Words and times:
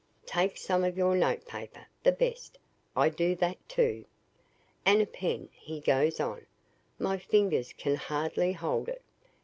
"'Take 0.25 0.57
some 0.57 0.83
of 0.83 0.97
your 0.97 1.15
notepaper 1.15 1.85
the 2.01 2.11
best.' 2.11 2.57
I 2.95 3.09
do 3.09 3.35
that, 3.35 3.57
too. 3.69 4.05
"'And 4.83 4.99
a 5.03 5.05
pen,' 5.05 5.49
he 5.51 5.79
goes 5.79 6.19
on. 6.19 6.47
My 6.97 7.19
fingers 7.19 7.71
can 7.71 7.97
hardly 7.97 8.53
hold 8.53 8.89
it. 8.89 9.03